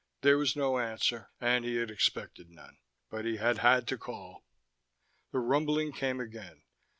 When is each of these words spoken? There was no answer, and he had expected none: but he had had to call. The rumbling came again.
There 0.21 0.39
was 0.39 0.55
no 0.55 0.79
answer, 0.79 1.29
and 1.39 1.63
he 1.63 1.75
had 1.75 1.91
expected 1.91 2.49
none: 2.49 2.79
but 3.11 3.23
he 3.23 3.37
had 3.37 3.59
had 3.59 3.87
to 3.89 3.99
call. 3.99 4.43
The 5.31 5.37
rumbling 5.37 5.91
came 5.91 6.19
again. 6.19 6.63